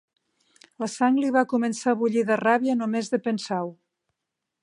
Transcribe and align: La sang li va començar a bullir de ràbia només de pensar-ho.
La 0.83 0.87
sang 0.93 1.19
li 1.23 1.29
va 1.35 1.43
començar 1.51 1.93
a 1.93 1.99
bullir 2.01 2.25
de 2.31 2.39
ràbia 2.43 2.77
només 2.81 3.13
de 3.13 3.23
pensar-ho. 3.29 3.71